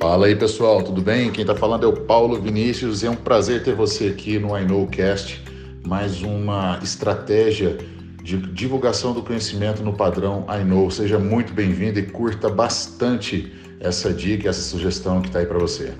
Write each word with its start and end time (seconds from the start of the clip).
Fala 0.00 0.28
aí 0.28 0.34
pessoal, 0.34 0.82
tudo 0.82 1.02
bem? 1.02 1.30
Quem 1.30 1.42
está 1.42 1.54
falando 1.54 1.84
é 1.84 1.86
o 1.86 1.92
Paulo 1.92 2.40
Vinícius 2.40 3.02
e 3.02 3.06
é 3.06 3.10
um 3.10 3.14
prazer 3.14 3.62
ter 3.62 3.74
você 3.74 4.06
aqui 4.06 4.38
no 4.38 4.56
I 4.58 4.64
Cast, 4.90 5.44
mais 5.86 6.22
uma 6.22 6.80
estratégia 6.82 7.76
de 8.22 8.38
divulgação 8.38 9.12
do 9.12 9.22
conhecimento 9.22 9.82
no 9.82 9.92
padrão 9.92 10.46
I. 10.48 10.90
Seja 10.90 11.18
muito 11.18 11.52
bem-vindo 11.52 11.98
e 11.98 12.06
curta 12.06 12.48
bastante 12.48 13.52
essa 13.78 14.10
dica, 14.10 14.48
essa 14.48 14.62
sugestão 14.62 15.20
que 15.20 15.28
está 15.28 15.40
aí 15.40 15.46
para 15.46 15.58
você. 15.58 15.92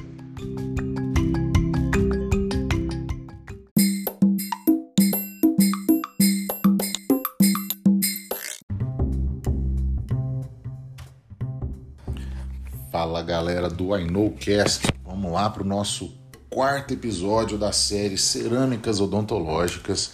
Fala 13.01 13.23
galera 13.23 13.71
do 13.71 13.97
I 13.97 14.05
Know 14.05 14.31
Cast, 14.33 14.87
vamos 15.03 15.33
lá 15.33 15.49
para 15.49 15.63
o 15.63 15.67
nosso 15.67 16.13
quarto 16.51 16.93
episódio 16.93 17.57
da 17.57 17.73
série 17.73 18.19
Cerâmicas 18.19 19.01
Odontológicas. 19.01 20.13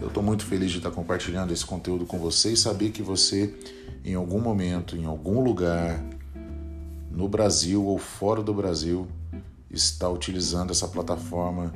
Eu 0.00 0.08
estou 0.08 0.22
muito 0.22 0.46
feliz 0.46 0.70
de 0.70 0.78
estar 0.78 0.90
compartilhando 0.90 1.52
esse 1.52 1.66
conteúdo 1.66 2.06
com 2.06 2.18
você 2.18 2.54
e 2.54 2.56
saber 2.56 2.90
que 2.90 3.02
você, 3.02 3.54
em 4.02 4.14
algum 4.14 4.40
momento, 4.40 4.96
em 4.96 5.04
algum 5.04 5.44
lugar, 5.44 6.02
no 7.10 7.28
Brasil 7.28 7.84
ou 7.84 7.98
fora 7.98 8.42
do 8.42 8.54
Brasil, 8.54 9.06
está 9.70 10.08
utilizando 10.08 10.70
essa 10.70 10.88
plataforma 10.88 11.70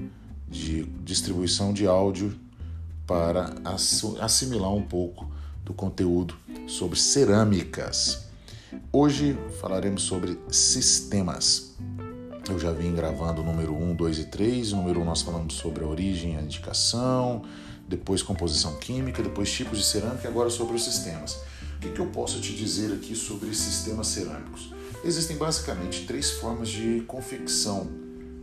de 0.48 0.84
distribuição 1.04 1.70
de 1.70 1.86
áudio 1.86 2.34
para 3.06 3.52
assimilar 4.22 4.72
um 4.72 4.80
pouco 4.80 5.30
do 5.62 5.74
conteúdo 5.74 6.34
sobre 6.66 6.98
cerâmicas. 6.98 8.25
Hoje 8.92 9.38
falaremos 9.60 10.02
sobre 10.02 10.38
sistemas. 10.50 11.74
Eu 12.48 12.58
já 12.58 12.72
vim 12.72 12.94
gravando 12.94 13.42
o 13.42 13.44
número 13.44 13.74
1, 13.74 13.94
2 13.94 14.18
e 14.18 14.24
3. 14.24 14.72
O 14.72 14.76
número 14.76 15.00
1 15.00 15.04
nós 15.04 15.22
falamos 15.22 15.54
sobre 15.54 15.84
a 15.84 15.86
origem, 15.86 16.36
a 16.36 16.40
indicação, 16.40 17.42
depois 17.88 18.22
composição 18.22 18.76
química, 18.76 19.22
depois 19.22 19.52
tipos 19.52 19.78
de 19.78 19.84
cerâmica 19.84 20.26
e 20.26 20.30
agora 20.30 20.50
sobre 20.50 20.76
os 20.76 20.84
sistemas. 20.84 21.38
O 21.76 21.80
que, 21.80 21.90
que 21.90 22.00
eu 22.00 22.06
posso 22.06 22.40
te 22.40 22.54
dizer 22.54 22.92
aqui 22.92 23.14
sobre 23.14 23.54
sistemas 23.54 24.06
cerâmicos? 24.08 24.72
Existem 25.04 25.36
basicamente 25.36 26.06
três 26.06 26.30
formas 26.32 26.68
de 26.68 27.02
confecção 27.06 27.86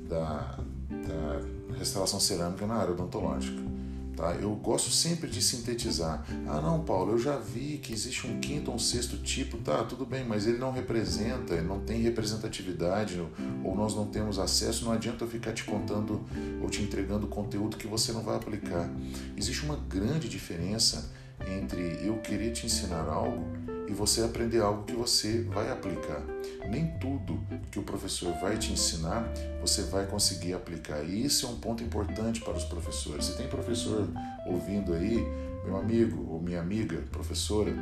da, 0.07 0.59
da 0.89 1.77
restauração 1.77 2.19
cerâmica 2.19 2.67
na 2.67 2.75
área 2.75 2.93
odontológica. 2.93 3.72
Tá? 4.15 4.35
Eu 4.35 4.53
gosto 4.55 4.91
sempre 4.91 5.29
de 5.29 5.41
sintetizar. 5.41 6.23
Ah, 6.47 6.61
não, 6.61 6.83
Paulo, 6.83 7.13
eu 7.13 7.19
já 7.19 7.37
vi 7.37 7.79
que 7.79 7.91
existe 7.91 8.27
um 8.27 8.39
quinto 8.39 8.69
ou 8.69 8.75
um 8.75 8.79
sexto 8.79 9.17
tipo, 9.17 9.57
tá, 9.57 9.83
tudo 9.83 10.05
bem, 10.05 10.23
mas 10.23 10.45
ele 10.45 10.57
não 10.57 10.71
representa, 10.71 11.55
ele 11.55 11.67
não 11.67 11.79
tem 11.79 12.01
representatividade, 12.01 13.19
ou 13.63 13.75
nós 13.75 13.95
não 13.95 14.05
temos 14.05 14.37
acesso, 14.37 14.85
não 14.85 14.91
adianta 14.91 15.23
eu 15.23 15.27
ficar 15.27 15.53
te 15.53 15.63
contando 15.63 16.23
ou 16.61 16.69
te 16.69 16.81
entregando 16.81 17.27
conteúdo 17.27 17.77
que 17.77 17.87
você 17.87 18.11
não 18.11 18.21
vai 18.21 18.35
aplicar. 18.35 18.89
Existe 19.35 19.63
uma 19.63 19.75
grande 19.75 20.29
diferença 20.29 21.11
entre 21.47 21.99
eu 22.05 22.17
querer 22.19 22.51
te 22.51 22.65
ensinar 22.65 23.07
algo 23.07 23.72
e 23.87 23.93
você 23.93 24.21
aprender 24.21 24.61
algo 24.61 24.83
que 24.83 24.93
você 24.93 25.41
vai 25.41 25.71
aplicar. 25.71 26.21
Nem 26.69 26.87
tudo 26.99 27.39
que 27.71 27.79
o 27.79 27.83
professor 27.83 28.33
vai 28.39 28.57
te 28.57 28.71
ensinar 28.71 29.31
você 29.61 29.83
vai 29.83 30.05
conseguir 30.05 30.53
aplicar. 30.53 31.03
E 31.03 31.25
isso 31.25 31.45
é 31.45 31.49
um 31.49 31.55
ponto 31.55 31.83
importante 31.83 32.41
para 32.41 32.53
os 32.53 32.65
professores. 32.65 33.25
Se 33.25 33.37
tem 33.37 33.47
professor 33.47 34.07
ouvindo 34.45 34.93
aí, 34.93 35.25
meu 35.65 35.77
amigo 35.77 36.29
ou 36.29 36.41
minha 36.41 36.59
amiga, 36.59 36.97
professora, 37.11 37.73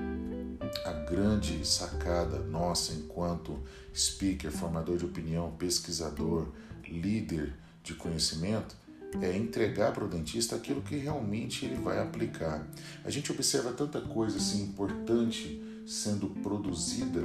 a 0.86 0.92
grande 1.10 1.66
sacada 1.68 2.40
nossa 2.40 2.94
enquanto 2.94 3.60
speaker, 3.96 4.52
formador 4.52 4.98
de 4.98 5.06
opinião, 5.06 5.52
pesquisador, 5.52 6.48
líder 6.88 7.54
de 7.84 7.94
conhecimento 7.96 8.76
é 9.22 9.36
entregar 9.36 9.92
para 9.92 10.06
o 10.06 10.08
dentista 10.08 10.56
aquilo 10.56 10.82
que 10.82 10.95
realmente 10.95 11.66
ele 11.66 11.76
vai 11.76 12.00
aplicar. 12.00 12.66
A 13.04 13.10
gente 13.10 13.32
observa 13.32 13.73
tanta 13.73 14.00
coisa 14.00 14.38
assim 14.38 14.64
importante 14.64 15.61
sendo 15.86 16.27
produzida 16.42 17.21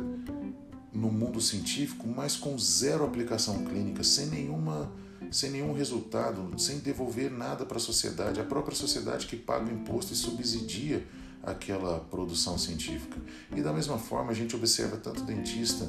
no 0.93 1.11
mundo 1.11 1.41
científico, 1.41 2.09
mas 2.09 2.37
com 2.37 2.59
zero 2.59 3.05
aplicação 3.05 3.65
clínica, 3.65 4.03
sem 4.03 4.27
nenhuma 4.27 4.91
sem 5.31 5.51
nenhum 5.51 5.73
resultado, 5.73 6.59
sem 6.59 6.79
devolver 6.79 7.31
nada 7.31 7.65
para 7.65 7.79
a 7.79 7.81
sociedade, 7.81 8.41
a 8.41 8.45
própria 8.45 8.77
sociedade 8.77 9.27
que 9.27 9.37
paga 9.37 9.65
o 9.65 9.73
imposto 9.73 10.13
e 10.13 10.17
subsidia 10.17 11.07
aquela 11.43 12.01
produção 12.01 12.59
científica. 12.59 13.17
E 13.55 13.63
da 13.63 13.73
mesma 13.73 13.99
forma, 13.99 14.31
a 14.31 14.35
gente 14.35 14.55
observa 14.55 14.97
tanto 14.97 15.23
dentista 15.23 15.89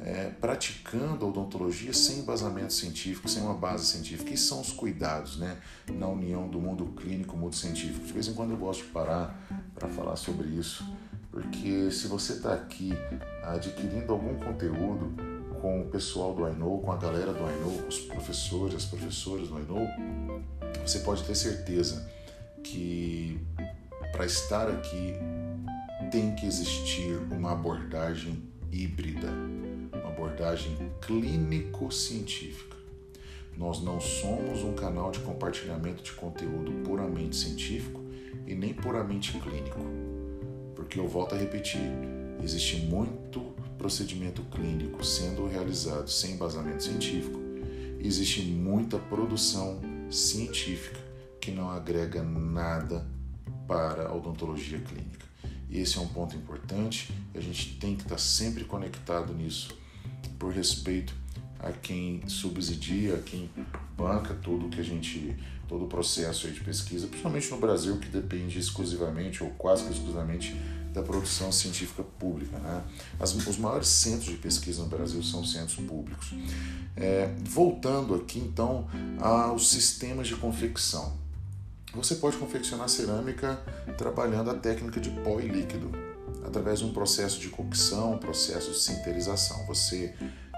é, 0.00 0.30
praticando 0.40 1.24
a 1.24 1.28
odontologia 1.28 1.92
sem 1.92 2.20
embasamento 2.20 2.72
científico, 2.72 3.28
sem 3.28 3.42
uma 3.42 3.54
base 3.54 3.86
científica. 3.86 4.32
E 4.32 4.36
são 4.36 4.60
os 4.60 4.70
cuidados 4.70 5.38
né, 5.38 5.58
na 5.90 6.08
união 6.08 6.48
do 6.48 6.60
mundo 6.60 6.86
clínico 6.96 7.36
e 7.36 7.38
mundo 7.38 7.56
científico. 7.56 8.06
De 8.06 8.12
vez 8.12 8.28
em 8.28 8.34
quando 8.34 8.50
eu 8.50 8.56
gosto 8.56 8.84
de 8.84 8.90
parar 8.90 9.38
para 9.74 9.88
falar 9.88 10.16
sobre 10.16 10.48
isso 10.48 10.84
porque 11.38 11.88
se 11.92 12.08
você 12.08 12.32
está 12.32 12.52
aqui 12.52 12.92
adquirindo 13.44 14.12
algum 14.12 14.34
conteúdo 14.34 15.14
com 15.60 15.82
o 15.82 15.84
pessoal 15.86 16.34
do 16.34 16.48
I 16.48 16.54
com 16.56 16.90
a 16.90 16.96
galera 16.96 17.32
do 17.32 17.38
I 17.38 17.80
com 17.80 17.86
os 17.86 17.98
professores, 18.00 18.74
as 18.74 18.84
professoras 18.84 19.46
do 19.46 19.56
I 19.56 19.64
você 20.84 20.98
pode 21.00 21.22
ter 21.22 21.36
certeza 21.36 22.10
que 22.64 23.40
para 24.10 24.26
estar 24.26 24.68
aqui 24.68 25.14
tem 26.10 26.34
que 26.34 26.44
existir 26.44 27.16
uma 27.30 27.52
abordagem 27.52 28.42
híbrida, 28.72 29.28
uma 29.92 30.08
abordagem 30.08 30.76
clínico-científica. 31.00 32.76
Nós 33.56 33.80
não 33.82 34.00
somos 34.00 34.64
um 34.64 34.72
canal 34.74 35.12
de 35.12 35.20
compartilhamento 35.20 36.02
de 36.02 36.12
conteúdo 36.12 36.72
puramente 36.84 37.36
científico 37.36 38.00
e 38.46 38.54
nem 38.54 38.74
puramente 38.74 39.32
clínico 39.38 39.78
porque 40.88 40.98
eu 40.98 41.06
volto 41.06 41.34
a 41.34 41.38
repetir, 41.38 41.82
existe 42.42 42.76
muito 42.76 43.40
procedimento 43.76 44.40
clínico 44.44 45.04
sendo 45.04 45.46
realizado 45.46 46.08
sem 46.08 46.32
embasamento 46.32 46.82
científico, 46.82 47.38
existe 48.00 48.40
muita 48.40 48.98
produção 48.98 49.82
científica 50.10 50.98
que 51.42 51.50
não 51.50 51.68
agrega 51.68 52.22
nada 52.22 53.06
para 53.66 54.08
a 54.08 54.14
odontologia 54.14 54.78
clínica. 54.78 55.26
E 55.68 55.78
esse 55.78 55.98
é 55.98 56.00
um 56.00 56.08
ponto 56.08 56.34
importante, 56.34 57.12
a 57.34 57.40
gente 57.40 57.76
tem 57.76 57.94
que 57.94 58.04
estar 58.04 58.16
sempre 58.16 58.64
conectado 58.64 59.34
nisso, 59.34 59.76
por 60.38 60.54
respeito 60.54 61.12
a 61.58 61.70
quem 61.70 62.26
subsidia, 62.26 63.16
a 63.16 63.18
quem 63.18 63.50
banca 63.94 64.32
tudo 64.32 64.70
que 64.70 64.80
a 64.80 64.84
gente, 64.84 65.36
todo 65.68 65.84
o 65.84 65.88
processo 65.88 66.48
de 66.48 66.60
pesquisa, 66.60 67.06
principalmente 67.08 67.50
no 67.50 67.58
Brasil, 67.58 67.98
que 67.98 68.08
depende 68.08 68.58
exclusivamente 68.58 69.44
ou 69.44 69.50
quase 69.50 69.86
exclusivamente 69.90 70.56
da 70.92 71.02
produção 71.02 71.52
científica 71.52 72.02
pública. 72.18 72.58
Né? 72.58 72.82
As, 73.20 73.34
os 73.34 73.58
maiores 73.58 73.88
centros 73.88 74.30
de 74.30 74.36
pesquisa 74.36 74.82
no 74.82 74.88
Brasil 74.88 75.22
são 75.22 75.44
centros 75.44 75.76
públicos. 75.76 76.32
É, 76.96 77.32
voltando 77.44 78.14
aqui 78.14 78.38
então 78.38 78.88
aos 79.20 79.70
sistemas 79.70 80.26
de 80.26 80.36
confecção. 80.36 81.16
Você 81.94 82.16
pode 82.16 82.36
confeccionar 82.36 82.88
cerâmica 82.88 83.58
trabalhando 83.96 84.50
a 84.50 84.54
técnica 84.54 85.00
de 85.00 85.10
pó 85.10 85.40
e 85.40 85.48
líquido, 85.48 85.90
através 86.44 86.80
de 86.80 86.84
um 86.84 86.92
processo 86.92 87.40
de 87.40 87.48
cocção, 87.48 88.14
um 88.14 88.18
processo 88.18 88.72
de 88.72 88.78
sinterização. 88.78 89.64
Você 89.66 90.14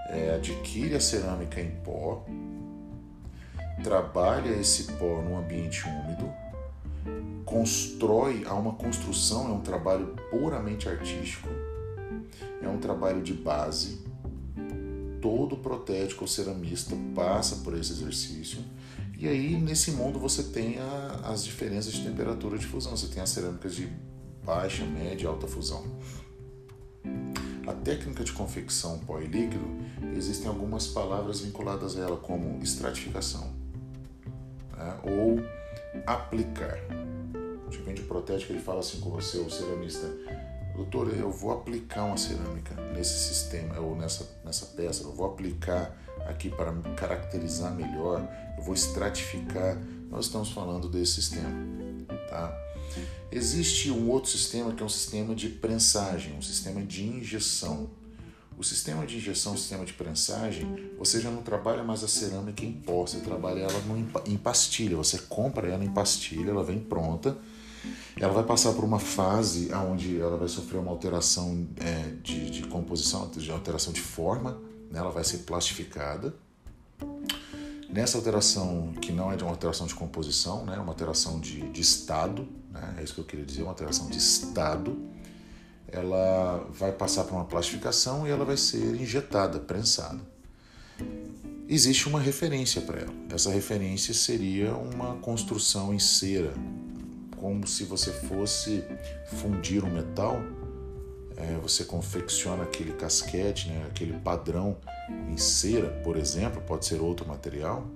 é, 0.09 0.35
adquire 0.35 0.93
a 0.93 0.99
cerâmica 0.99 1.61
em 1.61 1.71
pó, 1.83 2.25
trabalha 3.81 4.49
esse 4.49 4.83
pó 4.93 5.21
num 5.21 5.37
ambiente 5.37 5.83
úmido, 5.87 6.31
constrói 7.51 8.45
a 8.45 8.53
uma 8.53 8.71
construção, 8.71 9.49
é 9.49 9.51
um 9.51 9.59
trabalho 9.59 10.15
puramente 10.29 10.87
artístico, 10.87 11.49
é 12.61 12.67
um 12.69 12.77
trabalho 12.77 13.21
de 13.21 13.33
base. 13.33 13.99
Todo 15.21 15.57
protético 15.57 16.23
ou 16.23 16.27
ceramista 16.29 16.95
passa 17.13 17.57
por 17.57 17.77
esse 17.77 17.91
exercício. 17.91 18.63
E 19.19 19.27
aí, 19.27 19.59
nesse 19.59 19.91
mundo, 19.91 20.17
você 20.17 20.43
tem 20.43 20.79
a, 20.79 21.19
as 21.25 21.43
diferenças 21.43 21.91
de 21.91 22.03
temperatura 22.03 22.57
de 22.57 22.65
fusão. 22.65 22.95
Você 22.95 23.07
tem 23.07 23.21
as 23.21 23.29
cerâmicas 23.29 23.75
de 23.75 23.87
baixa, 24.43 24.85
média 24.85 25.25
e 25.25 25.27
alta 25.27 25.45
fusão. 25.45 25.83
A 27.67 27.73
técnica 27.73 28.23
de 28.23 28.31
confecção 28.31 28.97
pó 28.99 29.19
e 29.19 29.27
líquido, 29.27 29.67
existem 30.15 30.47
algumas 30.47 30.87
palavras 30.87 31.41
vinculadas 31.41 31.97
a 31.97 32.01
ela, 32.01 32.17
como 32.17 32.63
estratificação 32.63 33.53
né? 34.75 34.97
ou 35.03 35.39
aplicar 36.07 36.79
de 37.71 37.77
vende 37.79 38.03
protético, 38.03 38.51
ele 38.51 38.61
fala 38.61 38.81
assim 38.81 38.99
com 38.99 39.09
você, 39.09 39.37
o 39.37 39.49
ceramista, 39.49 40.07
doutor, 40.75 41.15
eu 41.17 41.31
vou 41.31 41.51
aplicar 41.51 42.03
uma 42.03 42.17
cerâmica 42.17 42.75
nesse 42.93 43.17
sistema 43.17 43.79
ou 43.79 43.95
nessa, 43.95 44.29
nessa 44.43 44.67
peça, 44.67 45.03
eu 45.03 45.11
vou 45.13 45.25
aplicar 45.25 45.97
aqui 46.27 46.49
para 46.49 46.71
caracterizar 46.95 47.73
melhor, 47.73 48.27
eu 48.57 48.63
vou 48.63 48.73
estratificar. 48.73 49.77
Nós 50.09 50.25
estamos 50.25 50.51
falando 50.51 50.89
desse 50.89 51.13
sistema, 51.13 51.49
tá? 52.29 52.55
Existe 53.31 53.89
um 53.89 54.09
outro 54.09 54.29
sistema 54.29 54.73
que 54.73 54.83
é 54.83 54.85
um 54.85 54.89
sistema 54.89 55.33
de 55.33 55.47
prensagem, 55.47 56.35
um 56.37 56.41
sistema 56.41 56.81
de 56.81 57.05
injeção. 57.05 57.89
O 58.57 58.63
sistema 58.63 59.07
de 59.07 59.17
injeção, 59.17 59.53
o 59.53 59.57
sistema 59.57 59.85
de 59.85 59.93
prensagem, 59.93 60.91
você 60.99 61.19
já 61.19 61.31
não 61.31 61.41
trabalha 61.41 61.81
mais 61.81 62.03
a 62.03 62.07
cerâmica 62.07 62.63
em 62.63 62.73
pó, 62.73 63.07
você 63.07 63.19
trabalha 63.19 63.61
ela 63.61 63.81
em 64.27 64.37
pastilha. 64.37 64.97
Você 64.97 65.17
compra 65.17 65.67
ela 65.67 65.83
em 65.83 65.89
pastilha, 65.89 66.51
ela 66.51 66.63
vem 66.63 66.79
pronta. 66.79 67.37
Ela 68.19 68.33
vai 68.33 68.43
passar 68.43 68.73
por 68.73 68.83
uma 68.83 68.99
fase 68.99 69.73
onde 69.73 70.19
ela 70.19 70.37
vai 70.37 70.47
sofrer 70.47 70.79
uma 70.79 70.91
alteração 70.91 71.67
é, 71.77 72.13
de, 72.21 72.49
de, 72.49 72.63
composição, 72.67 73.29
de 73.29 73.51
alteração 73.51 73.91
de 73.91 74.01
forma, 74.01 74.61
né? 74.89 74.99
ela 74.99 75.11
vai 75.11 75.23
ser 75.23 75.39
plastificada. 75.39 76.33
Nessa 77.89 78.17
alteração, 78.17 78.93
que 79.01 79.11
não 79.11 79.31
é 79.31 79.35
de 79.35 79.43
uma 79.43 79.51
alteração 79.51 79.85
de 79.85 79.95
composição, 79.95 80.65
né? 80.65 80.77
uma 80.77 80.91
alteração 80.91 81.39
de, 81.39 81.61
de 81.71 81.81
estado, 81.81 82.47
né? 82.71 82.95
é 82.99 83.03
isso 83.03 83.13
que 83.13 83.21
eu 83.21 83.25
queria 83.25 83.45
dizer, 83.45 83.63
uma 83.63 83.71
alteração 83.71 84.07
de 84.07 84.17
estado, 84.17 84.97
ela 85.87 86.65
vai 86.71 86.91
passar 86.91 87.25
por 87.25 87.33
uma 87.33 87.45
plastificação 87.45 88.25
e 88.25 88.29
ela 88.29 88.45
vai 88.45 88.55
ser 88.55 88.95
injetada, 88.95 89.59
prensada. 89.59 90.19
Existe 91.67 92.07
uma 92.07 92.19
referência 92.19 92.81
para 92.81 92.99
ela. 92.99 93.13
Essa 93.29 93.49
referência 93.49 94.13
seria 94.13 94.73
uma 94.75 95.15
construção 95.17 95.93
em 95.93 95.99
cera, 95.99 96.53
como 97.41 97.65
se 97.67 97.83
você 97.83 98.11
fosse 98.11 98.83
fundir 99.25 99.83
um 99.83 99.89
metal. 99.89 100.39
É, 101.35 101.57
você 101.59 101.83
confecciona 101.83 102.63
aquele 102.63 102.93
casquete, 102.93 103.67
né, 103.67 103.87
aquele 103.89 104.13
padrão 104.13 104.77
em 105.27 105.37
cera, 105.37 105.89
por 106.03 106.15
exemplo, 106.15 106.61
pode 106.61 106.85
ser 106.85 107.01
outro 107.01 107.27
material. 107.27 107.87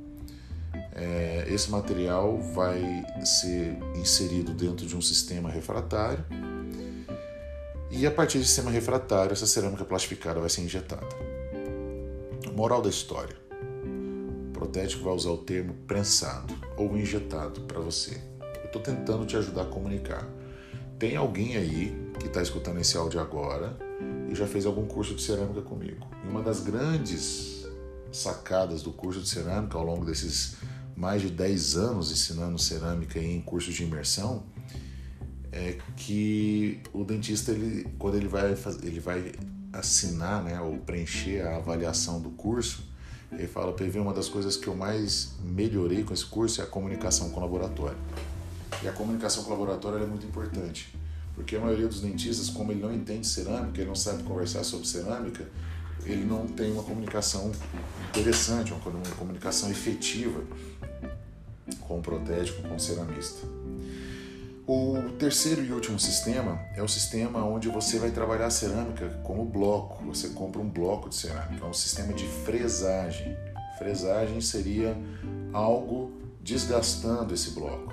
É, 0.94 1.45
esse 1.47 1.69
material 1.69 2.39
vai 2.42 3.06
ser 3.24 3.77
inserido 3.95 4.51
dentro 4.51 4.88
de 4.88 4.97
um 4.97 5.01
sistema 5.01 5.50
refratário 5.50 6.25
e 7.92 8.06
a 8.06 8.12
partir 8.12 8.39
do 8.39 8.44
sistema 8.44 8.71
refratário, 8.71 9.31
essa 9.31 9.45
cerâmica 9.45 9.86
plastificada 9.86 10.39
vai 10.39 10.50
ser 10.50 10.62
injetada. 10.62 11.07
Moral 12.53 12.81
da 12.81 12.89
história: 12.89 13.36
o 13.51 14.51
protético 14.51 15.03
vai 15.03 15.13
usar 15.13 15.30
o 15.30 15.38
termo 15.38 15.74
prensado 15.88 16.53
ou 16.75 16.97
injetado 16.97 17.62
para 17.62 17.80
você. 17.80 18.34
Estou 18.75 18.94
tentando 18.94 19.25
te 19.25 19.38
ajudar 19.38 19.62
a 19.62 19.66
comunicar. 19.66 20.27
Tem 21.00 21.16
alguém 21.16 21.56
aí 21.56 21.95
que 22.19 22.27
está 22.27 22.42
escutando 22.42 22.77
esse 22.77 22.98
áudio 22.98 23.22
agora 23.22 23.77
e 24.30 24.36
já 24.36 24.45
fez 24.45 24.66
algum 24.66 24.86
curso 24.86 25.16
de 25.16 25.22
cerâmica 25.22 25.62
comigo. 25.62 26.06
E 26.25 26.27
uma 26.27 26.42
das 26.42 26.60
grandes 26.60 27.66
sacadas 28.12 28.83
do 28.83 28.92
curso 28.92 29.22
de 29.22 29.30
cerâmica 29.30 29.77
ao 29.77 29.83
longo 29.86 30.04
desses 30.04 30.57
mais 30.94 31.22
de 31.22 31.30
10 31.30 31.77
anos 31.77 32.12
ensinando 32.12 32.60
cerâmica 32.60 33.18
em 33.18 33.39
cursos 33.39 33.74
de 33.74 33.83
imersão 33.83 34.44
é 35.54 35.78
que 35.95 36.81
o 36.92 37.06
dentista 37.06 37.51
ele 37.51 37.88
quando 37.98 38.16
ele 38.16 38.28
vai 38.28 38.57
ele 38.83 39.00
vai 39.00 39.31
assinar, 39.71 40.44
né, 40.44 40.60
ou 40.60 40.80
preencher 40.80 41.48
a 41.48 41.57
avaliação 41.57 42.19
do 42.19 42.30
curso, 42.31 42.83
ele 43.31 43.48
fala, 43.48 43.71
PV, 43.71 44.00
uma 44.00 44.13
das 44.13 44.28
coisas 44.28 44.57
que 44.57 44.68
eu 44.68 44.75
mais 44.75 45.33
melhorei 45.42 46.04
com 46.04 46.13
esse 46.13 46.25
curso 46.25 46.60
é 46.60 46.63
a 46.66 46.68
comunicação 46.68 47.30
com 47.30 47.39
o 47.39 47.44
laboratório. 47.44 47.98
E 48.85 48.87
a 48.87 48.91
comunicação 48.91 49.43
com 49.43 49.49
o 49.49 49.53
laboratório 49.53 50.03
é 50.03 50.05
muito 50.05 50.27
importante, 50.27 50.95
porque 51.33 51.55
a 51.55 51.59
maioria 51.59 51.87
dos 51.87 52.01
dentistas, 52.01 52.51
como 52.51 52.71
ele 52.71 52.83
não 52.83 52.93
entende 52.93 53.25
cerâmica, 53.25 53.81
ele 53.81 53.87
não 53.87 53.95
sabe 53.95 54.21
conversar 54.21 54.63
sobre 54.63 54.85
cerâmica, 54.87 55.43
ele 56.05 56.23
não 56.23 56.45
tem 56.45 56.71
uma 56.71 56.83
comunicação 56.83 57.51
interessante, 58.09 58.71
uma 58.71 58.81
comunicação 59.17 59.71
efetiva 59.71 60.39
com 61.81 61.97
o 61.97 62.01
protético, 62.03 62.61
com 62.61 62.75
o 62.75 62.79
ceramista. 62.79 63.47
O 64.67 64.97
terceiro 65.17 65.65
e 65.65 65.71
último 65.71 65.99
sistema 65.99 66.59
é 66.75 66.83
o 66.83 66.87
sistema 66.87 67.43
onde 67.43 67.67
você 67.69 67.97
vai 67.97 68.11
trabalhar 68.11 68.45
a 68.45 68.51
cerâmica 68.51 69.09
como 69.23 69.45
bloco. 69.45 70.05
Você 70.05 70.29
compra 70.29 70.61
um 70.61 70.69
bloco 70.69 71.09
de 71.09 71.15
cerâmica, 71.15 71.65
é 71.65 71.67
um 71.67 71.73
sistema 71.73 72.13
de 72.13 72.27
fresagem. 72.27 73.35
Fresagem 73.79 74.39
seria 74.41 74.95
algo 75.51 76.11
desgastando 76.39 77.33
esse 77.33 77.49
bloco, 77.49 77.91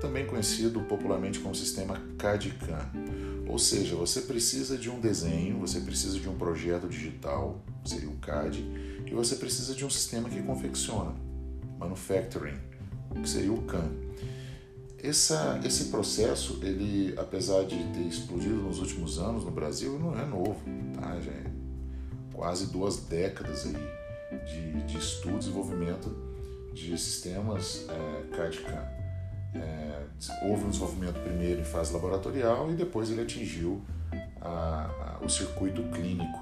também 0.00 0.26
conhecido 0.26 0.80
popularmente 0.80 1.38
como 1.38 1.54
sistema 1.54 2.00
CAD-CAM. 2.18 2.90
Ou 3.46 3.58
seja, 3.58 3.96
você 3.96 4.22
precisa 4.22 4.78
de 4.78 4.88
um 4.88 5.00
desenho, 5.00 5.58
você 5.58 5.80
precisa 5.80 6.18
de 6.18 6.28
um 6.28 6.36
projeto 6.36 6.88
digital, 6.88 7.60
seria 7.84 8.08
o 8.08 8.16
CAD, 8.16 8.64
e 9.06 9.12
você 9.12 9.36
precisa 9.36 9.74
de 9.74 9.84
um 9.84 9.90
sistema 9.90 10.28
que 10.28 10.40
confecciona, 10.42 11.14
manufacturing, 11.78 12.58
que 13.20 13.28
seria 13.28 13.52
o 13.52 13.62
CAM. 13.62 13.90
Essa, 15.02 15.60
esse 15.64 15.86
processo, 15.86 16.60
ele, 16.62 17.14
apesar 17.16 17.64
de 17.64 17.76
ter 17.92 18.02
explodido 18.02 18.56
nos 18.56 18.78
últimos 18.78 19.18
anos 19.18 19.44
no 19.44 19.50
Brasil, 19.50 19.98
não 19.98 20.18
é 20.18 20.24
novo, 20.26 20.60
tá? 20.94 21.18
Já 21.20 21.32
é 21.32 21.44
quase 22.32 22.66
duas 22.66 22.98
décadas 22.98 23.66
aí 23.66 23.74
de, 24.46 24.82
de 24.84 24.98
estudo 24.98 25.36
e 25.36 25.38
desenvolvimento 25.38 26.14
de 26.72 26.96
sistemas 26.96 27.86
é, 27.88 28.36
CAD-CAM. 28.36 28.99
É, 29.54 30.02
houve 30.42 30.64
um 30.64 30.70
desenvolvimento 30.70 31.20
primeiro 31.20 31.60
em 31.60 31.64
fase 31.64 31.92
laboratorial 31.92 32.70
e 32.70 32.74
depois 32.74 33.10
ele 33.10 33.22
atingiu 33.22 33.82
a, 34.40 35.18
a, 35.20 35.24
o 35.24 35.28
circuito 35.28 35.82
clínico. 35.90 36.38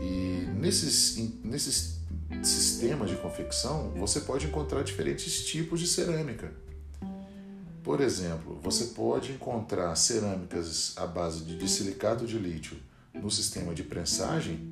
E 0.00 0.46
nesses, 0.54 1.16
nesses 1.44 2.00
sistemas 2.42 3.10
de 3.10 3.16
confecção, 3.16 3.90
você 3.96 4.20
pode 4.20 4.46
encontrar 4.46 4.82
diferentes 4.82 5.44
tipos 5.46 5.80
de 5.80 5.86
cerâmica. 5.86 6.52
Por 7.82 8.00
exemplo, 8.00 8.58
você 8.62 8.86
pode 8.86 9.32
encontrar 9.32 9.94
cerâmicas 9.96 10.94
à 10.96 11.06
base 11.06 11.44
de 11.44 11.68
silicato 11.68 12.26
de 12.26 12.38
lítio 12.38 12.76
no 13.12 13.30
sistema 13.30 13.74
de 13.74 13.82
prensagem, 13.82 14.71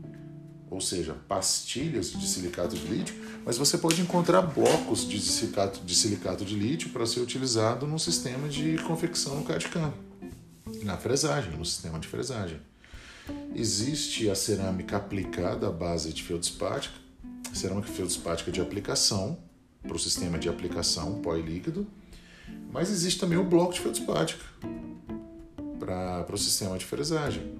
ou 0.70 0.80
seja, 0.80 1.14
pastilhas 1.26 2.12
de 2.12 2.26
silicato 2.26 2.76
de 2.76 2.86
lítio, 2.86 3.14
mas 3.44 3.58
você 3.58 3.76
pode 3.76 4.00
encontrar 4.00 4.42
blocos 4.42 5.06
de 5.06 5.20
silicato 5.20 5.80
de, 5.84 5.94
silicato 5.94 6.44
de 6.44 6.54
lítio 6.54 6.90
para 6.90 7.04
ser 7.06 7.20
utilizado 7.20 7.86
no 7.86 7.98
sistema 7.98 8.48
de 8.48 8.78
confecção 8.84 9.34
no 9.34 9.44
CAD-CAM, 9.44 9.92
na 10.84 10.96
fresagem, 10.96 11.56
no 11.56 11.64
sistema 11.64 11.98
de 11.98 12.06
fresagem. 12.06 12.60
Existe 13.54 14.30
a 14.30 14.34
cerâmica 14.34 14.96
aplicada 14.96 15.66
à 15.66 15.72
base 15.72 16.12
de 16.12 16.22
feldspática, 16.22 16.94
cerâmica 17.52 17.88
feldspática 17.88 18.52
de 18.52 18.60
aplicação, 18.60 19.38
para 19.82 19.96
o 19.96 19.98
sistema 19.98 20.38
de 20.38 20.48
aplicação 20.48 21.20
pó 21.20 21.36
e 21.36 21.42
líquido, 21.42 21.86
mas 22.72 22.90
existe 22.90 23.18
também 23.18 23.38
o 23.38 23.44
bloco 23.44 23.72
de 23.72 23.80
feldspática 23.80 24.44
para 25.78 26.32
o 26.32 26.38
sistema 26.38 26.76
de 26.78 26.84
fresagem. 26.84 27.59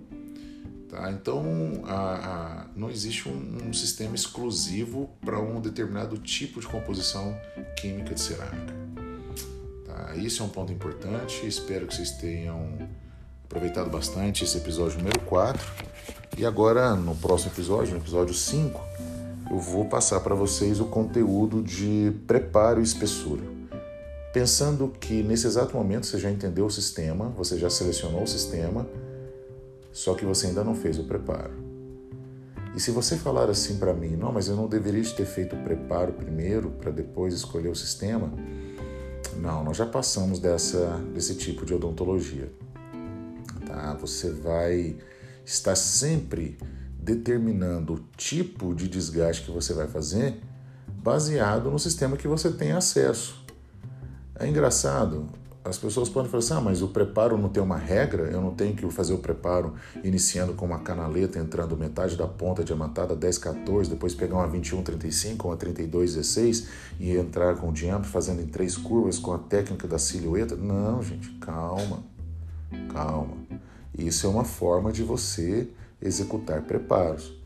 Tá? 0.91 1.09
Então, 1.13 1.45
a, 1.85 1.95
a, 1.95 2.67
não 2.75 2.91
existe 2.91 3.29
um, 3.29 3.69
um 3.69 3.73
sistema 3.73 4.17
exclusivo 4.17 5.09
para 5.25 5.41
um 5.41 5.61
determinado 5.61 6.19
tipo 6.19 6.61
de 6.61 6.67
composição 6.67 7.39
química 7.77 8.13
de 8.13 8.21
cerâmica. 8.21 8.75
Tá? 9.87 10.17
Isso 10.17 10.43
é 10.43 10.47
um 10.47 10.49
ponto 10.49 10.73
importante. 10.73 11.47
Espero 11.47 11.87
que 11.87 11.95
vocês 11.95 12.11
tenham 12.13 12.77
aproveitado 13.45 13.89
bastante 13.89 14.43
esse 14.43 14.59
episódio 14.59 14.99
número 14.99 15.21
4. 15.21 15.65
E 16.37 16.45
agora, 16.45 16.97
no 16.97 17.15
próximo 17.15 17.53
episódio, 17.53 17.95
no 17.95 18.01
episódio 18.01 18.35
5, 18.35 18.81
eu 19.49 19.59
vou 19.61 19.85
passar 19.85 20.19
para 20.21 20.35
vocês 20.35 20.81
o 20.81 20.87
conteúdo 20.87 21.63
de 21.63 22.13
preparo 22.27 22.81
e 22.81 22.83
espessura. 22.83 23.43
Pensando 24.33 24.89
que 24.89 25.23
nesse 25.23 25.47
exato 25.47 25.77
momento 25.77 26.07
você 26.07 26.19
já 26.19 26.31
entendeu 26.31 26.67
o 26.67 26.71
sistema, 26.71 27.29
você 27.29 27.59
já 27.59 27.71
selecionou 27.71 28.23
o 28.23 28.27
sistema, 28.27 28.87
só 29.93 30.15
que 30.15 30.25
você 30.25 30.49
ainda 30.49 30.63
não 30.63 30.75
fez 30.75 30.99
o 30.99 31.05
preparo. 31.05 31.53
E 32.75 32.81
se 32.81 32.91
você 32.91 33.17
falar 33.17 33.51
assim 33.51 33.79
para 33.79 33.93
mim, 33.93 34.17
não, 34.17 34.33
mas 34.33 34.49
eu 34.49 34.55
não 34.55 34.69
deveria 34.69 35.03
ter 35.11 35.27
feito 35.27 35.57
o 35.57 35.63
preparo 35.63 36.13
primeiro 36.13 36.71
para 36.71 36.91
depois 36.91 37.35
escolher 37.35 37.69
o 37.69 37.75
sistema, 37.75 38.33
não, 39.37 39.65
nós 39.65 39.77
já 39.77 39.87
passamos 39.87 40.39
dessa, 40.39 41.01
desse 41.13 41.35
tipo 41.35 41.67
de 41.67 41.75
odontologia. 41.75 42.53
Tá? 43.67 43.95
Você 44.01 44.31
vai 44.31 44.97
estar 45.45 45.75
sempre 45.75 46.59
determinando 46.99 47.95
o 47.95 47.99
tipo 48.17 48.75
de 48.75 48.87
desgaste 48.87 49.45
que 49.45 49.51
você 49.51 49.73
vai 49.73 49.89
fazer 49.89 50.41
baseado 50.87 51.71
no 51.71 51.79
sistema 51.79 52.17
que 52.17 52.29
você 52.29 52.51
tem 52.51 52.73
acesso. 52.73 53.45
É 54.39 54.47
engraçado, 54.47 55.27
as 55.63 55.77
pessoas 55.77 56.09
podem 56.09 56.31
falar 56.31 56.43
assim: 56.43 56.55
ah, 56.55 56.61
mas 56.61 56.83
o 56.83 56.89
preparo 56.89 57.37
não 57.37 57.49
tem 57.49 57.63
uma 57.63 57.77
regra, 57.77 58.25
eu 58.25 58.41
não 58.41 58.55
tenho 58.55 58.75
que 58.75 58.89
fazer 58.91 59.13
o 59.13 59.19
preparo 59.19 59.75
iniciando 60.03 60.55
com 60.55 60.65
uma 60.65 60.79
canaleta, 60.79 61.39
entrando 61.39 61.77
metade 61.77 62.17
da 62.17 62.27
ponta 62.27 62.65
diamantada 62.65 63.15
10, 63.15 63.39
14, 63.39 63.91
depois 63.91 64.15
pegar 64.15 64.37
uma 64.37 64.49
21, 64.49 64.83
35, 64.83 65.49
uma 65.49 65.57
32, 65.57 66.15
16 66.15 66.69
e 66.99 67.17
entrar 67.17 67.57
com 67.57 67.69
o 67.69 67.73
diâmetro 67.73 68.11
fazendo 68.11 68.41
em 68.41 68.47
três 68.47 68.77
curvas 68.77 69.19
com 69.19 69.33
a 69.33 69.39
técnica 69.39 69.87
da 69.87 69.99
silhueta. 69.99 70.57
Não, 70.57 71.03
gente, 71.03 71.29
calma, 71.41 72.03
calma. 72.93 73.37
Isso 73.97 74.27
é 74.27 74.31
uma 74.31 74.45
forma 74.45 74.91
de 74.91 75.03
você 75.03 75.69
executar 76.01 76.63
preparos. 76.63 77.39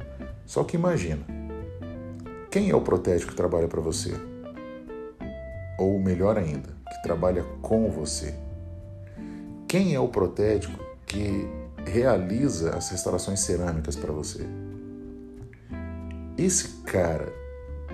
Só 0.47 0.62
que 0.62 0.76
imagina, 0.76 1.25
quem 2.50 2.71
é 2.71 2.76
o 2.76 2.80
protético 2.80 3.33
que 3.33 3.37
trabalha 3.37 3.66
para 3.66 3.80
você? 3.80 4.12
Ou 5.76 5.99
melhor 5.99 6.38
ainda, 6.38 6.73
que 6.90 7.02
trabalha 7.02 7.42
com 7.62 7.90
você. 7.90 8.34
Quem 9.68 9.94
é 9.94 10.00
o 10.00 10.08
protético 10.08 10.78
que 11.06 11.48
realiza 11.84 12.70
as 12.76 12.90
restaurações 12.90 13.40
cerâmicas 13.40 13.96
para 13.96 14.12
você. 14.12 14.46
Esse 16.36 16.82
cara, 16.82 17.32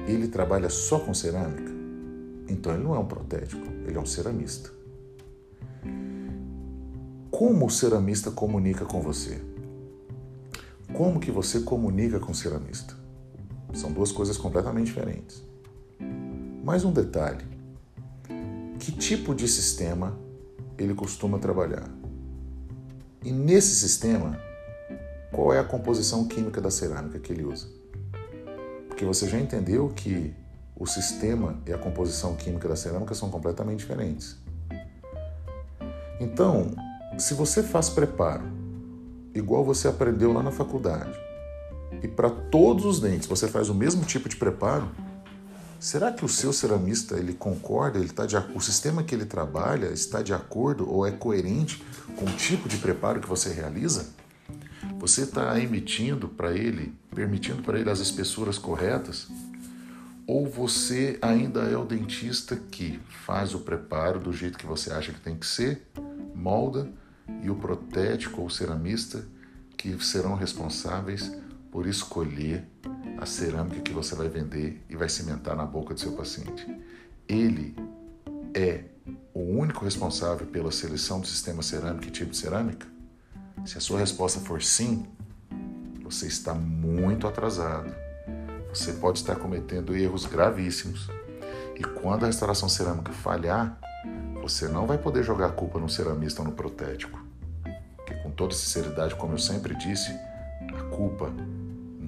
ele 0.06 0.28
trabalha 0.28 0.70
só 0.70 0.98
com 0.98 1.12
cerâmica? 1.12 1.70
Então 2.48 2.72
ele 2.74 2.82
não 2.82 2.94
é 2.94 2.98
um 2.98 3.06
protético, 3.06 3.64
ele 3.86 3.96
é 3.96 4.00
um 4.00 4.06
ceramista. 4.06 4.70
Como 7.30 7.66
o 7.66 7.70
ceramista 7.70 8.30
comunica 8.30 8.84
com 8.84 9.00
você? 9.00 9.40
Como 10.92 11.20
que 11.20 11.30
você 11.30 11.60
comunica 11.60 12.18
com 12.18 12.32
o 12.32 12.34
ceramista? 12.34 12.94
São 13.72 13.92
duas 13.92 14.10
coisas 14.10 14.36
completamente 14.36 14.86
diferentes. 14.86 15.42
Mais 16.64 16.84
um 16.84 16.92
detalhe. 16.92 17.49
Que 18.80 18.90
tipo 18.90 19.34
de 19.34 19.46
sistema 19.46 20.18
ele 20.78 20.94
costuma 20.94 21.38
trabalhar? 21.38 21.86
E 23.22 23.30
nesse 23.30 23.74
sistema, 23.74 24.40
qual 25.30 25.52
é 25.52 25.58
a 25.58 25.64
composição 25.64 26.26
química 26.26 26.62
da 26.62 26.70
cerâmica 26.70 27.18
que 27.18 27.30
ele 27.30 27.44
usa? 27.44 27.68
Porque 28.88 29.04
você 29.04 29.28
já 29.28 29.38
entendeu 29.38 29.90
que 29.90 30.34
o 30.74 30.86
sistema 30.86 31.60
e 31.66 31.74
a 31.74 31.78
composição 31.78 32.34
química 32.34 32.66
da 32.66 32.74
cerâmica 32.74 33.14
são 33.14 33.30
completamente 33.30 33.80
diferentes. 33.80 34.38
Então, 36.18 36.74
se 37.18 37.34
você 37.34 37.62
faz 37.62 37.90
preparo 37.90 38.44
igual 39.34 39.62
você 39.62 39.88
aprendeu 39.88 40.32
lá 40.32 40.42
na 40.42 40.50
faculdade 40.50 41.16
e 42.02 42.08
para 42.08 42.30
todos 42.30 42.86
os 42.86 42.98
dentes 42.98 43.28
você 43.28 43.46
faz 43.46 43.68
o 43.68 43.74
mesmo 43.74 44.06
tipo 44.06 44.26
de 44.26 44.36
preparo, 44.36 44.88
será 45.80 46.12
que 46.12 46.24
o 46.24 46.28
seu 46.28 46.52
ceramista 46.52 47.16
ele 47.16 47.32
concorda? 47.32 47.98
Ele 47.98 48.10
tá 48.10 48.26
de, 48.26 48.36
o 48.54 48.60
sistema 48.60 49.02
que 49.02 49.14
ele 49.14 49.24
trabalha 49.24 49.86
está 49.86 50.22
de 50.22 50.34
acordo 50.34 50.88
ou 50.88 51.06
é 51.06 51.10
coerente 51.10 51.82
com 52.16 52.26
o 52.26 52.36
tipo 52.36 52.68
de 52.68 52.76
preparo 52.76 53.20
que 53.20 53.28
você 53.28 53.52
realiza? 53.52 54.08
Você 54.98 55.22
está 55.22 55.58
emitindo 55.58 56.28
para 56.28 56.52
ele, 56.52 56.94
permitindo 57.14 57.62
para 57.62 57.80
ele 57.80 57.90
as 57.90 58.00
espessuras 58.00 58.58
corretas? 58.58 59.28
Ou 60.26 60.46
você 60.46 61.18
ainda 61.22 61.62
é 61.62 61.76
o 61.76 61.84
dentista 61.84 62.54
que 62.54 63.00
faz 63.24 63.54
o 63.54 63.60
preparo 63.60 64.20
do 64.20 64.32
jeito 64.32 64.58
que 64.58 64.66
você 64.66 64.92
acha 64.92 65.12
que 65.12 65.20
tem 65.20 65.34
que 65.34 65.46
ser, 65.46 65.88
molda, 66.34 66.88
e 67.42 67.50
o 67.50 67.54
protético 67.54 68.42
ou 68.42 68.50
ceramista 68.50 69.24
que 69.76 69.96
serão 70.04 70.34
responsáveis 70.34 71.32
por 71.70 71.86
escolher 71.86 72.64
a 73.18 73.26
cerâmica 73.26 73.80
que 73.80 73.92
você 73.92 74.14
vai 74.14 74.28
vender 74.28 74.82
e 74.88 74.96
vai 74.96 75.08
cimentar 75.08 75.56
na 75.56 75.64
boca 75.64 75.94
do 75.94 76.00
seu 76.00 76.12
paciente. 76.12 76.66
Ele 77.28 77.76
é 78.54 78.84
o 79.32 79.40
único 79.40 79.84
responsável 79.84 80.46
pela 80.46 80.72
seleção 80.72 81.20
do 81.20 81.26
sistema 81.26 81.62
cerâmico 81.62 82.06
e 82.06 82.10
tipo 82.10 82.32
de 82.32 82.36
cerâmica? 82.36 82.86
Se 83.64 83.78
a 83.78 83.80
sua 83.80 83.98
resposta 83.98 84.40
for 84.40 84.62
sim, 84.62 85.06
você 86.02 86.26
está 86.26 86.54
muito 86.54 87.26
atrasado. 87.26 87.94
Você 88.70 88.94
pode 88.94 89.18
estar 89.18 89.36
cometendo 89.36 89.94
erros 89.94 90.26
gravíssimos. 90.26 91.08
E 91.76 91.82
quando 91.82 92.24
a 92.24 92.26
restauração 92.26 92.68
cerâmica 92.68 93.12
falhar, 93.12 93.78
você 94.42 94.66
não 94.68 94.86
vai 94.86 94.98
poder 94.98 95.22
jogar 95.22 95.46
a 95.46 95.52
culpa 95.52 95.78
no 95.78 95.88
ceramista 95.88 96.42
ou 96.42 96.48
no 96.48 96.54
protético. 96.54 97.20
Porque, 97.96 98.14
com 98.14 98.30
toda 98.30 98.54
sinceridade, 98.54 99.14
como 99.14 99.34
eu 99.34 99.38
sempre 99.38 99.74
disse, 99.76 100.10
a 100.74 100.82
culpa 100.94 101.32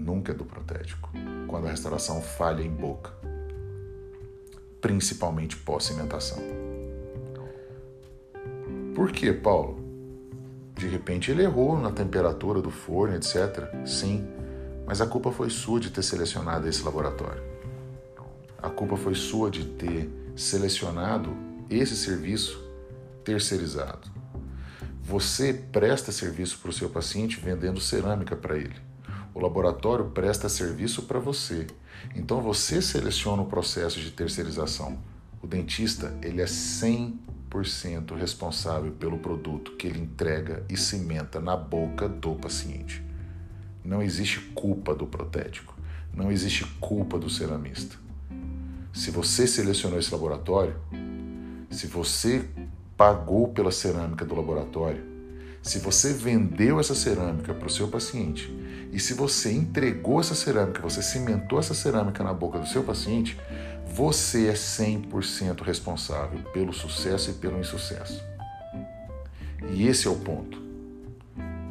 nunca 0.02 0.32
é 0.32 0.34
do 0.34 0.44
protético. 0.44 1.10
Quando 1.46 1.66
a 1.66 1.70
restauração 1.70 2.20
falha 2.20 2.62
em 2.62 2.70
boca, 2.70 3.12
principalmente 4.80 5.56
pós-cimentação. 5.56 6.38
Por 8.94 9.12
que, 9.12 9.32
Paulo? 9.32 9.80
De 10.74 10.88
repente 10.88 11.30
ele 11.30 11.42
errou 11.42 11.78
na 11.78 11.92
temperatura 11.92 12.60
do 12.60 12.70
forno, 12.70 13.14
etc. 13.14 13.68
Sim, 13.86 14.26
mas 14.86 15.00
a 15.00 15.06
culpa 15.06 15.30
foi 15.30 15.48
sua 15.48 15.78
de 15.78 15.90
ter 15.90 16.02
selecionado 16.02 16.68
esse 16.68 16.82
laboratório. 16.82 17.42
A 18.58 18.68
culpa 18.68 18.96
foi 18.96 19.14
sua 19.14 19.50
de 19.50 19.64
ter 19.64 20.10
selecionado 20.34 21.34
esse 21.70 21.96
serviço 21.96 22.62
terceirizado. 23.24 24.10
Você 25.02 25.52
presta 25.52 26.12
serviço 26.12 26.58
para 26.58 26.70
o 26.70 26.72
seu 26.72 26.88
paciente 26.88 27.40
vendendo 27.40 27.80
cerâmica 27.80 28.36
para 28.36 28.56
ele. 28.56 28.91
O 29.34 29.40
laboratório 29.40 30.06
presta 30.10 30.48
serviço 30.48 31.02
para 31.02 31.18
você. 31.18 31.66
Então 32.14 32.40
você 32.40 32.82
seleciona 32.82 33.42
o 33.42 33.46
processo 33.46 34.00
de 34.00 34.10
terceirização. 34.10 34.98
O 35.40 35.46
dentista, 35.46 36.16
ele 36.22 36.40
é 36.40 36.46
100 36.46 37.18
100% 37.52 38.16
responsável 38.16 38.92
pelo 38.92 39.18
produto 39.18 39.72
que 39.72 39.86
ele 39.86 40.00
entrega 40.00 40.64
e 40.68 40.76
cimenta 40.76 41.40
na 41.40 41.54
boca 41.54 42.08
do 42.08 42.34
paciente. 42.34 43.04
Não 43.84 44.02
existe 44.02 44.40
culpa 44.54 44.94
do 44.94 45.06
protético, 45.06 45.76
não 46.14 46.32
existe 46.32 46.64
culpa 46.80 47.18
do 47.18 47.28
ceramista. 47.28 47.96
Se 48.92 49.10
você 49.10 49.46
selecionou 49.46 49.98
esse 49.98 50.12
laboratório, 50.12 50.76
se 51.70 51.86
você 51.86 52.48
pagou 52.96 53.48
pela 53.48 53.70
cerâmica 53.70 54.24
do 54.24 54.34
laboratório, 54.34 55.02
se 55.62 55.78
você 55.78 56.12
vendeu 56.12 56.80
essa 56.80 56.94
cerâmica 56.94 57.54
para 57.54 57.66
o 57.66 57.70
seu 57.70 57.88
paciente 57.88 58.50
e 58.92 59.00
se 59.00 59.14
você 59.14 59.50
entregou 59.50 60.20
essa 60.20 60.34
cerâmica, 60.34 60.82
você 60.82 61.02
cimentou 61.02 61.58
essa 61.58 61.72
cerâmica 61.72 62.22
na 62.22 62.34
boca 62.34 62.58
do 62.58 62.66
seu 62.66 62.84
paciente, 62.84 63.40
você 63.86 64.48
é 64.48 64.52
100% 64.52 65.62
responsável 65.62 66.38
pelo 66.52 66.74
sucesso 66.74 67.30
e 67.30 67.32
pelo 67.32 67.58
insucesso. 67.58 68.22
E 69.70 69.88
esse 69.88 70.06
é 70.06 70.10
o 70.10 70.16
ponto. 70.16 70.60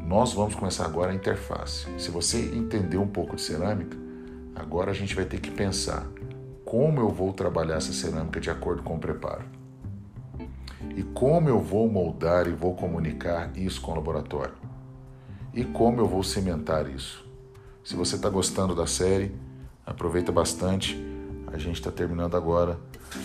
Nós 0.04 0.32
vamos 0.32 0.56
começar 0.56 0.84
agora 0.84 1.12
a 1.12 1.14
interface. 1.14 1.86
Se 1.96 2.10
você 2.10 2.40
entendeu 2.56 3.00
um 3.00 3.06
pouco 3.06 3.36
de 3.36 3.42
cerâmica, 3.42 3.96
agora 4.56 4.90
a 4.90 4.94
gente 4.94 5.14
vai 5.14 5.24
ter 5.24 5.40
que 5.40 5.50
pensar 5.50 6.04
como 6.64 7.00
eu 7.00 7.08
vou 7.08 7.32
trabalhar 7.32 7.76
essa 7.76 7.92
cerâmica 7.92 8.40
de 8.40 8.50
acordo 8.50 8.82
com 8.82 8.96
o 8.96 8.98
preparo. 8.98 9.44
E 10.96 11.04
como 11.04 11.48
eu 11.48 11.60
vou 11.60 11.88
moldar 11.88 12.48
e 12.48 12.52
vou 12.52 12.74
comunicar 12.74 13.56
isso 13.56 13.80
com 13.80 13.92
o 13.92 13.94
laboratório. 13.94 14.61
E 15.54 15.64
como 15.64 16.00
eu 16.00 16.08
vou 16.08 16.22
cimentar 16.22 16.88
isso. 16.88 17.24
Se 17.84 17.94
você 17.94 18.16
está 18.16 18.28
gostando 18.28 18.74
da 18.74 18.86
série, 18.86 19.34
aproveita 19.84 20.32
bastante 20.32 21.12
a 21.52 21.58
gente 21.58 21.76
está 21.76 21.90
terminando 21.90 22.34
agora 22.34 22.78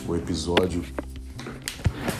o 0.05 0.13
episódio 0.13 0.83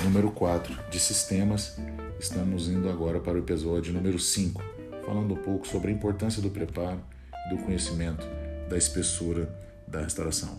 número 0.06 0.32
4 0.32 0.74
de 0.90 1.00
sistemas. 1.00 1.78
Estamos 2.18 2.70
indo 2.70 2.90
agora 2.90 3.20
para 3.20 3.34
o 3.34 3.40
episódio 3.40 3.94
número 3.94 4.18
5, 4.18 4.64
falando 5.06 5.34
um 5.34 5.38
pouco 5.38 5.68
sobre 5.68 5.92
a 5.92 5.94
importância 5.94 6.42
do 6.42 6.50
preparo 6.50 7.02
do 7.50 7.58
conhecimento 7.58 8.26
da 8.70 8.78
espessura 8.78 9.54
da 9.86 10.02
restauração. 10.02 10.58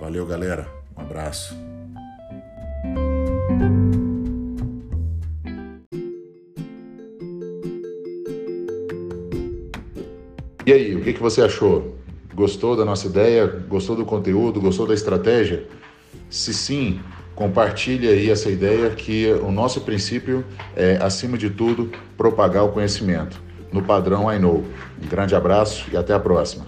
Valeu, 0.00 0.26
galera. 0.26 0.66
Um 0.96 1.02
abraço. 1.02 1.54
E 10.70 10.72
aí, 10.72 10.94
o 10.94 11.00
que, 11.00 11.14
que 11.14 11.20
você 11.20 11.42
achou? 11.42 11.96
Gostou 12.32 12.76
da 12.76 12.84
nossa 12.84 13.08
ideia? 13.08 13.44
Gostou 13.44 13.96
do 13.96 14.04
conteúdo? 14.04 14.60
Gostou 14.60 14.86
da 14.86 14.94
estratégia? 14.94 15.66
Se 16.30 16.54
sim, 16.54 17.00
compartilhe 17.34 18.06
aí 18.06 18.30
essa 18.30 18.48
ideia 18.48 18.88
que 18.90 19.32
o 19.42 19.50
nosso 19.50 19.80
princípio 19.80 20.44
é, 20.76 20.96
acima 21.02 21.36
de 21.36 21.50
tudo, 21.50 21.90
propagar 22.16 22.64
o 22.64 22.68
conhecimento 22.68 23.42
no 23.72 23.82
padrão 23.82 24.32
I 24.32 24.38
Know. 24.38 24.64
Um 25.02 25.08
grande 25.08 25.34
abraço 25.34 25.88
e 25.92 25.96
até 25.96 26.14
a 26.14 26.20
próxima. 26.20 26.64